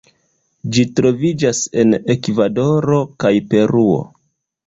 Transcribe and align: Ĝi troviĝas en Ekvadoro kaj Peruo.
Ĝi 0.75 0.85
troviĝas 0.99 1.59
en 1.83 1.97
Ekvadoro 2.15 2.97
kaj 3.25 3.33
Peruo. 3.53 4.01